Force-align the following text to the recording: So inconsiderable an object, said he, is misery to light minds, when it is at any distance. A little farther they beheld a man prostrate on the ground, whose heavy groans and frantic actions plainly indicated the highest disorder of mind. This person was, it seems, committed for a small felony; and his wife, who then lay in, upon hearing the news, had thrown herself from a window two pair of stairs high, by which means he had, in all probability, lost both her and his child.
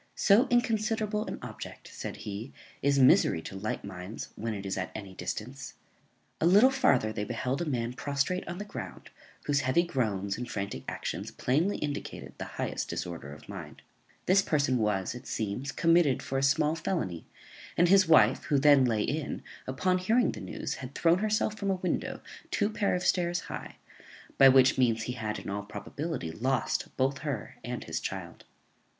So 0.15 0.47
inconsiderable 0.49 1.27
an 1.27 1.37
object, 1.43 1.91
said 1.93 2.15
he, 2.25 2.51
is 2.81 2.97
misery 2.97 3.39
to 3.43 3.55
light 3.55 3.85
minds, 3.85 4.29
when 4.35 4.55
it 4.55 4.65
is 4.65 4.75
at 4.75 4.89
any 4.95 5.13
distance. 5.13 5.75
A 6.39 6.47
little 6.47 6.71
farther 6.71 7.13
they 7.13 7.23
beheld 7.23 7.61
a 7.61 7.65
man 7.69 7.93
prostrate 7.93 8.47
on 8.47 8.57
the 8.57 8.65
ground, 8.65 9.11
whose 9.45 9.59
heavy 9.59 9.83
groans 9.83 10.39
and 10.39 10.49
frantic 10.49 10.85
actions 10.87 11.29
plainly 11.29 11.77
indicated 11.77 12.33
the 12.39 12.45
highest 12.57 12.89
disorder 12.89 13.31
of 13.31 13.47
mind. 13.47 13.83
This 14.25 14.41
person 14.41 14.79
was, 14.79 15.13
it 15.13 15.27
seems, 15.27 15.71
committed 15.71 16.23
for 16.23 16.39
a 16.39 16.41
small 16.41 16.73
felony; 16.73 17.27
and 17.77 17.87
his 17.87 18.07
wife, 18.07 18.45
who 18.45 18.57
then 18.57 18.83
lay 18.85 19.03
in, 19.03 19.43
upon 19.67 19.99
hearing 19.99 20.31
the 20.31 20.41
news, 20.41 20.73
had 20.81 20.95
thrown 20.95 21.19
herself 21.19 21.55
from 21.59 21.69
a 21.69 21.75
window 21.75 22.21
two 22.49 22.71
pair 22.71 22.95
of 22.95 23.03
stairs 23.05 23.41
high, 23.41 23.75
by 24.39 24.49
which 24.49 24.79
means 24.79 25.03
he 25.03 25.13
had, 25.13 25.37
in 25.37 25.47
all 25.47 25.61
probability, 25.61 26.31
lost 26.31 26.87
both 26.97 27.19
her 27.19 27.57
and 27.63 27.83
his 27.83 27.99
child. 27.99 28.45